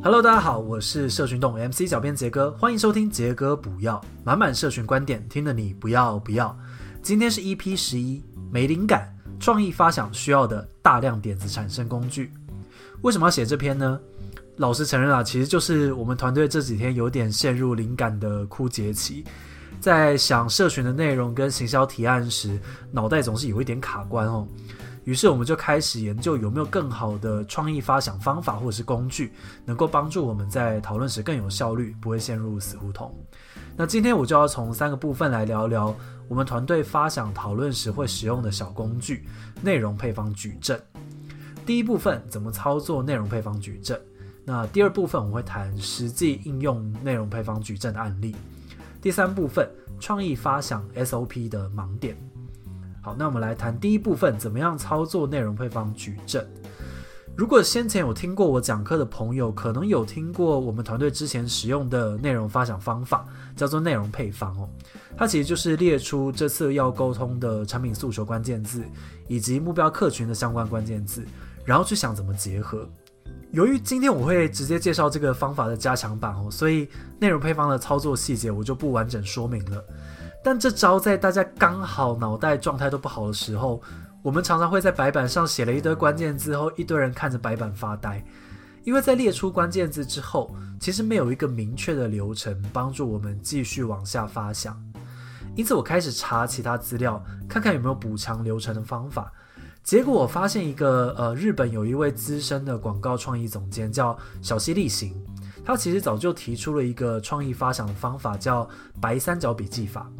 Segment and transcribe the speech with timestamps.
[0.00, 6.56] Hello，大家好，我是社群动 MC 小编杰哥，欢迎收听杰哥补药，满满社群观点，听得你不要不要。
[7.02, 12.32] 今天是 EP 十一，没灵感，创意发想需要的大量点子产生工具。
[13.02, 13.98] 为什么要写这篇呢？
[14.58, 19.24] 老实承认啊，其实就是我们团队这几天有点陷入灵感的枯竭期，
[19.80, 22.56] 在想社群的内容跟行销提案时，
[22.92, 24.46] 脑袋总是有一点卡关哦。
[25.08, 29.32] 于是我们就开始研究有没有更好的创意发想方法或者是工具，
[29.64, 33.10] 能够帮助我们在讨论时更有效率，不会陷入死胡同。
[33.74, 35.96] 那今天我就要从三个部分来聊聊
[36.28, 39.26] 我们团队发想讨论时会使用的小工具——
[39.64, 40.78] 内容配方矩阵。
[41.64, 43.98] 第一部分怎么操作内容配方矩阵？
[44.44, 48.36] 那第二部分我会谈实际应用内容配方矩阵的案例。
[49.00, 49.66] 第三部分
[49.98, 52.14] 创意发想 SOP 的盲点。
[53.08, 56.46] 好，那我们来谈第一部分，怎么样操作内容配方矩阵。
[57.34, 63.24] 如果先前有听过我讲课的朋友，可能有听过我们团队之前使用的内容发想方法，
[63.56, 64.68] 叫做内容配方哦。
[65.16, 68.84] 它其实就是列出这次要沟通的产品诉求关键字，
[69.26, 71.24] 以及目标客群的相关关键字，
[71.64, 72.86] 然后去想怎么结合。
[73.52, 76.86] 由于今天我会直接介绍这个方法的加强版哦，所以
[77.18, 79.82] 内容配方的操作细节我就不完整说明了。
[80.48, 83.82] 但这招在大家刚好脑袋状态都不好的时候，
[84.22, 88.24] 我们常常会在白板上写了一堆关键字后，一堆人看着白板发呆，
[88.82, 94.82] 因为在列出关键字之后，其实没有一个明确的流程帮助我们继续往下发想。
[95.54, 99.30] 因此，我开始查其他资料，看看有没有补强流程的方法。
[99.84, 105.14] 结果我发现一个呃，日本有一位资深的广告创意总监叫小西利行，
[105.68, 108.66] 他其实早就提出了一个创意发想的方法，叫
[109.02, 110.10] 白三角笔记法。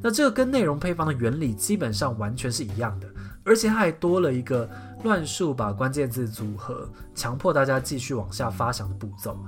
[0.00, 3.06] 那这个跟内容配方的原理基本上完全是一样的，
[3.44, 4.66] 而且它还多了一个
[5.04, 9.38] 乱数把关键字组合，强迫大家继续往下发想的步骤。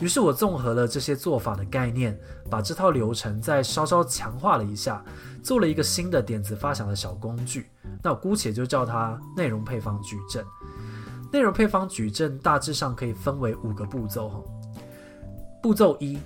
[0.00, 5.04] 于是我综合了这些做法的概念，把这套流程再稍稍强化了一下，
[5.42, 7.66] 做了一个新的点子发想的小工具。
[8.02, 10.42] 那我姑且就叫它内容配方矩阵。
[11.30, 14.42] 内容配方矩阵大致上可以分为五个步骤。
[15.62, 16.18] 步骤一，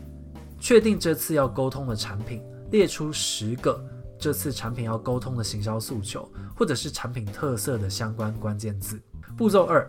[0.59, 2.43] 确定这次要沟通的产品。
[2.71, 3.85] 列出十个
[4.19, 6.27] 这次产品要沟通的行销诉求，
[6.57, 8.99] 或者是产品特色的相关关键字。
[9.37, 9.87] 步骤二，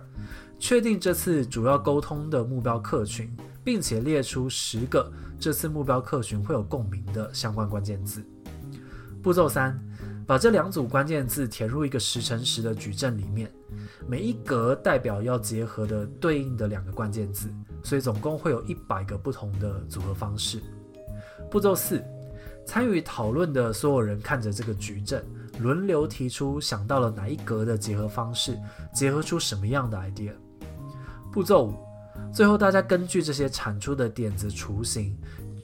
[0.60, 3.34] 确定这次主要沟通的目标客群，
[3.64, 5.10] 并且列出十个
[5.40, 8.22] 这次目标客群会有共鸣的相关关键字。
[9.22, 9.80] 步骤三，
[10.28, 13.50] 把这两组关键字填入一个十乘十的矩阵里面，
[14.10, 17.50] 每一格代表要结合的对应的两个关键字，
[17.84, 20.62] 所以总共会有一百个不同的组合方式。
[21.52, 22.04] 步骤四。
[22.66, 25.22] 参与讨论的所有人看着这个矩阵，
[25.60, 28.58] 轮流提出想到了哪一格的结合方式，
[28.94, 30.32] 结合出什么样的 idea。
[31.30, 31.74] 步骤五，
[32.32, 35.14] 最后大家根据这些产出的点子雏形，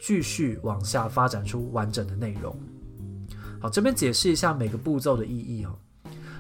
[0.02, 2.53] 继续往下发展出完整的内容。
[3.62, 5.79] 好，这边解释一下每个步骤的意义哦。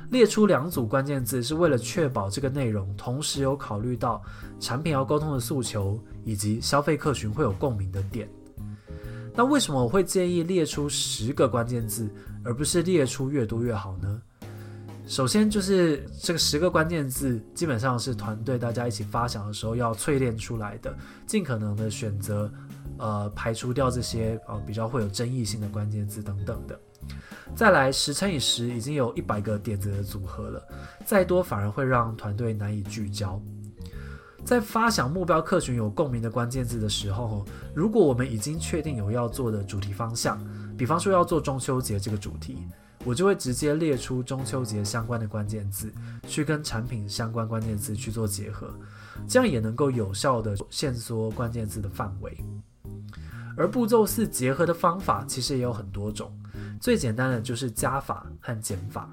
[0.09, 4.21] 列出两组关键字是为了确保这个内容同时有考虑到
[4.59, 8.27] 产品要沟通的诉求，以及消费客群会有共鸣的点。
[9.35, 12.09] 那为什么我会建议列出十个关键字，
[12.43, 14.21] 而不是列出越多越好呢？
[15.05, 22.51] 首先就是这个十个关键字基本上是团队大家一起发想的时候要淬炼出来的，尽可能的选择，
[22.97, 26.79] 呃，排除掉这些呃比较会有争议性的关键字等等的。
[27.55, 30.63] 再来，十乘以十已经有一百个点子的组合了，
[31.05, 33.41] 再多反而会让团队难以聚焦。
[34.45, 40.39] 在发想目标客群有共鸣的关键字的时候，如果我们已经确定有要做的主题方向，
[40.77, 42.67] 比方说要做中秋节这个主题，
[43.03, 45.91] 我就会直接列出中秋节相关的关键字，
[46.27, 48.73] 去跟产品相关关键字去做结合，
[49.27, 52.37] 这样也能够有效的限缩关键字的范围。
[53.59, 56.31] 而步骤四结合的方法其实也有很多种，
[56.79, 59.09] 最简单的就是加法和减法。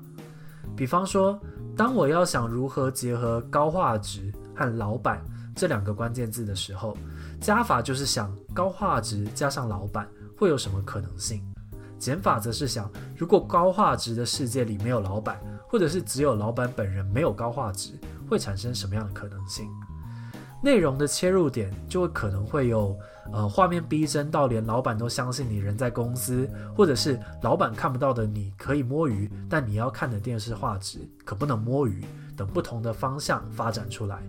[0.77, 1.37] 比方说，
[1.77, 5.21] 当我要想如何结合高画质和老板
[5.57, 6.97] 这两个关键字的时候，
[7.41, 11.41] 加法就是想高画质加上老板会有什么可能性；
[11.99, 17.99] 减法则是想如果高画质的世界里没有老板，或者是只有老板本人没有高画质，
[18.31, 19.69] 会产生什么样的可能性？
[20.63, 22.97] 内容的切入点就会可能会有，
[23.33, 32.05] 呃，画面逼真到连老板都相信你人在公司，或者是老板看不到的你可以摸鱼，但你要看的电视画质可不能摸鱼
[32.37, 34.23] 等不同的方向发展出来。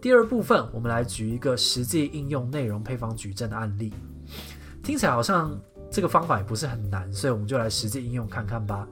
[0.00, 3.92] 第二部分，我们来举一个实际应用内容配方矩阵的案例，
[4.82, 5.56] 听起来好像
[5.90, 8.88] 这个方法也不是很难，所以我们就来实际应用看看吧。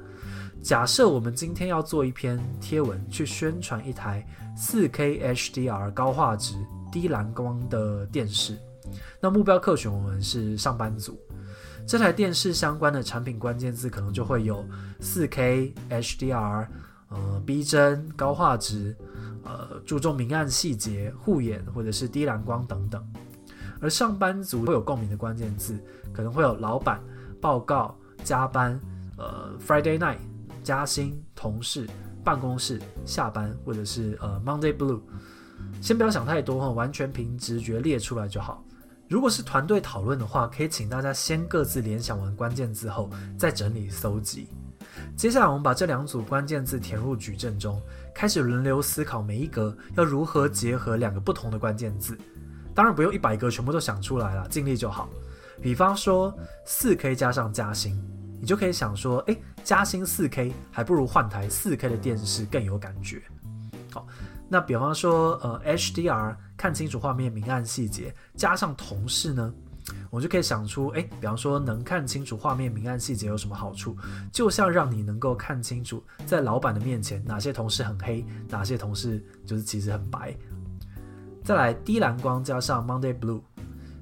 [0.67, 4.27] 假设我们今天要做一篇贴文，去宣传一台
[4.59, 6.57] 4K HDR 高画质
[6.91, 8.59] 低蓝光的电视。
[9.21, 11.17] 那目标客群我们是上班族。
[11.87, 14.67] 这台电视相关的产品关键字可能就会有
[15.01, 16.67] 4K、HDR、
[17.11, 18.97] 呃逼真、高画质、
[19.45, 23.01] 呃注重明暗细节、护眼或者是低蓝光等等。
[23.81, 25.79] 而上班族会有共鸣的关键字，
[26.13, 27.01] 可能会有老板、
[27.41, 28.77] 报告、加班、
[29.17, 30.19] 呃 Friday night、
[30.67, 31.89] 加薪、同事、
[32.25, 35.01] 办公室、下班或者是呃 Monday Blue。
[35.81, 38.65] 先不要想太多哈，完全凭直觉列出来就好。
[39.09, 43.09] 如果是团队讨论的话，可以请大家先各自联想完关键字后，
[43.39, 44.49] 再整理搜集。
[45.17, 47.81] 接下来，我们把这两组关键字填入矩阵中，
[48.13, 52.19] 开始轮流思考每一格要如何结合两个不同的关键字。
[52.75, 55.09] 当然，不用一百格全部都想出来了，尽力就好。
[55.63, 57.97] 比方说，四 K 加上加薪，
[58.41, 63.23] 你就可以想说，诶，加薪四 K 还不如换台四 K 的电视更有感觉。
[63.93, 64.07] 好。
[64.49, 69.53] 那比方说，呃，HDR 看清楚画面明暗细节，加上同事呢，
[70.09, 73.97] 我就可以想出，哎，比方说能看清楚画面明暗细节有什么好处？
[74.33, 80.33] 就像让你能够看清楚，在老板的面前哪些同事很黑，哪些同事就是其实很白。
[81.43, 83.41] 再来低蓝光加上 Monday Blue，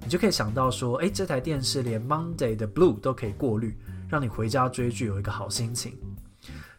[0.02, 3.74] 你就可以想到说，哎，这台电视连 Monday 的 Blue 都可以过滤，
[4.08, 5.98] 让你回家追剧有一个好心情。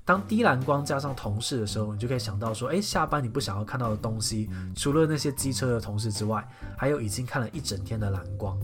[0.03, 8.55] 当低蓝光加上同事的时候，你就可以想到说，诶，下班你不想要看到的东西，除了那些机车的同事之外，还有已经看了一整天的蓝光。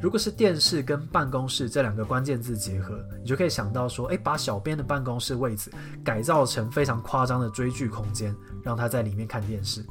[0.00, 5.72] 如果是电视跟办公室这两个关键字结合，你就可以想到说，诶，把小编的办公室位置
[6.04, 8.32] 改造成非常夸张的追剧空间，
[8.62, 9.84] 让他在里面看电视。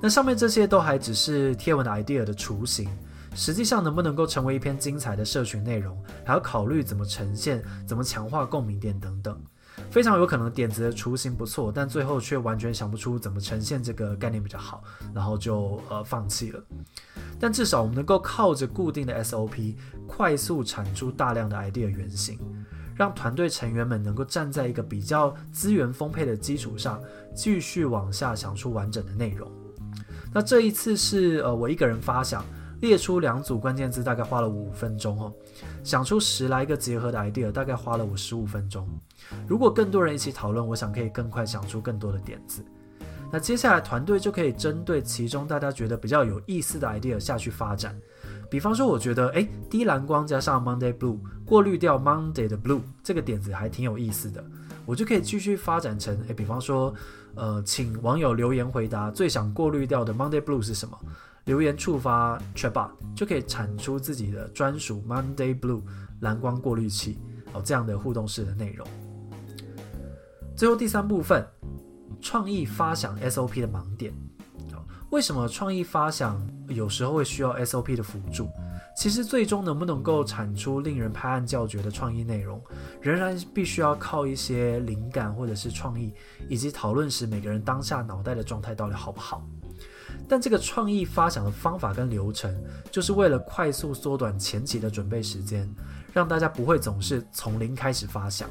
[0.00, 2.88] 那上面这些都还只是贴文的 idea 的雏形，
[3.34, 9.38] 实际上能不能够成为一篇精彩的社群内容，还要考虑怎么呈现、怎么强化共鸣点等等。
[9.90, 16.62] 非常有可能点子的雏形不错，但最后却完全想不出怎么呈现这个概念比较好，然后就呃放弃了。
[17.40, 19.74] 但至少我们能够靠着固定的 SOP，
[20.06, 22.38] 快速产出大量的 idea 原型，
[22.94, 27.02] 让团队成员们能够站在一个比较资源丰沛的基础上，
[27.34, 29.50] 继续往下想出完整的内容。
[30.32, 32.44] 那这一次是呃我一个人发想，
[32.84, 35.32] 列出两组关键字大概花了五分钟哦，
[35.82, 38.86] 想出十来个结合的 idea 大概花了我十五分钟。
[39.48, 42.62] 如果更多人一起讨论，我想可以更快想出更多的点子。
[43.32, 47.98] 那接下来团队就可以针对其中大家觉得比较有意思的 idea 下去发展。
[48.50, 54.44] 比方说，我觉得诶，低蓝光加上 Monday Blue 过滤掉 Monday 的 Blue，这个点子还挺有意思的。
[54.84, 56.94] 我就可以继续发展成诶，比方说，
[57.34, 60.96] 呃，请网友留言回答最想过滤掉的 Monday Blue 是什么，
[61.44, 65.82] 留言触发 Chatbot 就可以产出自己的专属 Monday Blue
[66.20, 67.18] 蓝光过滤器
[67.52, 68.86] 哦，这样的互动式的内容。
[70.56, 71.46] 最后第三部分，
[72.20, 74.12] 创意发想 SOP 的盲点。
[75.10, 78.48] 为什么创意发想有时候会需要 SOP 的辅助？
[78.96, 82.60] 其实最终能不能够产出令人拍案叫绝的创意内容，
[83.00, 86.12] 仍然必须要靠一些灵感或者是创意，
[86.48, 89.46] 以及讨论时每个人当下脑袋的状态到底好不好。
[90.28, 92.54] 但这个创意发想的方法跟流程，
[92.90, 95.68] 就是为了快速缩短前期的准备时间，
[96.12, 98.48] 让大家不会总是从零开始发想。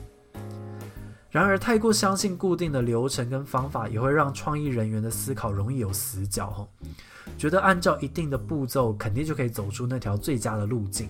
[1.29, 6.51] 然而，太过相信固定的流程跟方法，也会让创意人员的思考容易有死角。
[6.51, 6.69] 吼，
[7.39, 11.09] 觉得按照一定的步骤，肯定就可以走出那条最佳的路径。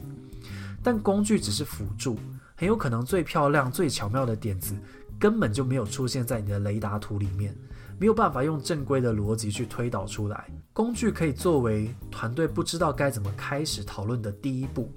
[0.81, 2.17] 但工具只是辅助，
[2.55, 4.73] 很有可能最漂亮、最巧妙的点子，
[5.19, 7.53] 根本就没有出现在你的雷达图里面，
[7.99, 10.45] 没有办法用正规的逻辑去推导出来。
[10.73, 14.91] 工具可以作为团队不知道该怎么开始讨论的第一步，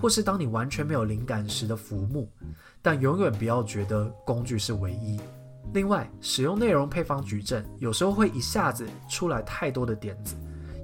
[0.00, 2.30] 或是当你完全没有灵感时的浮木。
[2.80, 5.20] 但永远不要觉得工具是唯一。
[5.74, 10.34] 另外，使用内容配方矩阵，有时候会一下子出来太多的点子，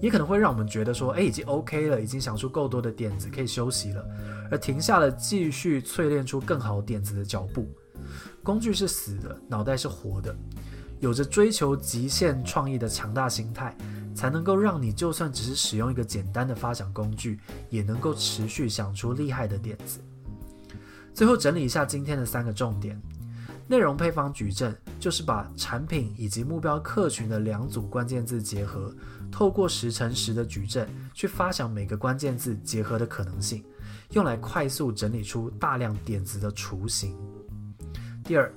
[0.02, 4.04] 也可能会让我们觉得说，哎，已经 OK 了，已经想出够多的点子，可以休息了，
[4.50, 7.66] 而停下了继续淬炼出更好点子的脚步。
[8.42, 10.36] 工具是死的，脑袋是活的，
[11.00, 13.76] 有着追求极限创意的强大心态，
[14.14, 20.00] 才能够让你就算只是使用一个简单的发想工具，也能够持续想出厉害的点子。
[21.12, 23.00] 最后整理一下今天的三个重点：
[23.68, 28.94] 内容配方矩阵就是把产品以及目标客群的两组关键字结合，
[29.30, 33.64] 透过十乘十的矩阵去发想每个关键字结合的可能性，
[34.10, 37.16] 用来快速整理出大量点子的雏形。
[38.24, 38.52] 第二，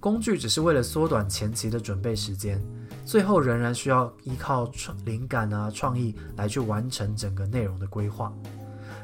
[0.00, 2.58] 工具只是为了缩短前期的准备时间，
[3.04, 8.32] 最后仍然需要依靠创灵感啊创意来去完成整个内容的规划。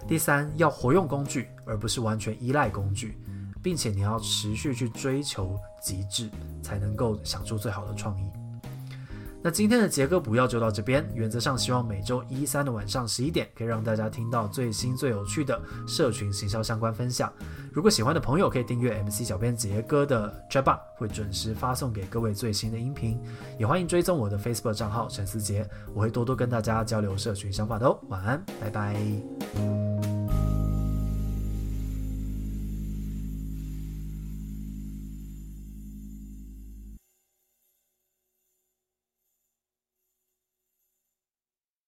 [0.08, 3.18] 第三，要活用工具，而不是完全依赖工具，
[3.62, 6.30] 并且你要持续去追求极致，
[6.62, 8.30] 才能够想出最好的创意。
[9.46, 17.32] 那今天的杰哥不要就到这边，原则上希望每周一三的晚上十一点可以让大家听到最新最有趣的社群行销相关分享。
[17.72, 23.20] 如果喜欢的朋友可以订阅 MC 小编杰哥的 Chatbox，会准时发送给各位最新的音频。
[23.56, 27.96] 也欢迎追踪我的 Facebook 账号陈思杰，我会多多跟大家交流社群想法的哦。
[28.08, 30.15] 晚安，拜拜。